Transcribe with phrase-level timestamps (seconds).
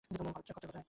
[0.09, 0.79] খচ্চর ব্যাটা একটা।